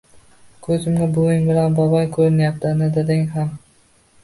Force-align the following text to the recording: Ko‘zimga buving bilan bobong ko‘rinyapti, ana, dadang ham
Ko‘zimga 0.67 1.07
buving 1.17 1.45
bilan 1.51 1.77
bobong 1.81 2.09
ko‘rinyapti, 2.17 2.71
ana, 2.73 2.91
dadang 2.99 3.25
ham 3.39 3.55